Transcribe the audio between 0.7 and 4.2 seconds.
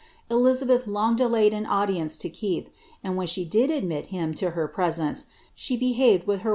long delayed an audience to Keith, and when she did admit